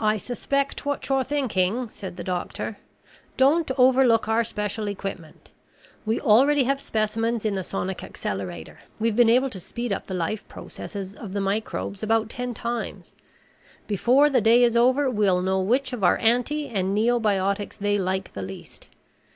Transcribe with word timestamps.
"I 0.00 0.16
suspect 0.16 0.84
what 0.84 1.08
you're 1.08 1.22
thinking," 1.22 1.88
said 1.90 2.16
the 2.16 2.24
doctor. 2.24 2.78
"Don't 3.36 3.70
overlook 3.78 4.28
our 4.28 4.42
special 4.42 4.88
equipment. 4.88 5.52
We 6.04 6.18
already 6.20 6.64
have 6.64 6.80
specimens 6.80 7.44
in 7.44 7.54
the 7.54 7.62
sonic 7.62 8.02
accelerator. 8.02 8.80
We've 8.98 9.14
been 9.14 9.30
able 9.30 9.48
to 9.50 9.60
speed 9.60 9.92
up 9.92 10.08
the 10.08 10.14
life 10.14 10.48
processes 10.48 11.14
of 11.14 11.32
the 11.32 11.40
microbes 11.40 12.02
about 12.02 12.28
ten 12.28 12.54
times. 12.54 13.14
Before 13.86 14.30
the 14.30 14.40
day 14.40 14.64
is 14.64 14.76
over 14.76 15.08
we'll 15.08 15.42
know 15.42 15.60
which 15.60 15.92
of 15.92 16.02
our 16.02 16.16
anti 16.18 16.66
and 16.68 16.92
neobiotics 16.92 17.76
they 17.78 17.98
like 17.98 18.32
the 18.32 18.42
least. 18.42 18.88